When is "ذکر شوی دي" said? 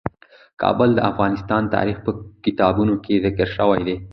3.25-3.95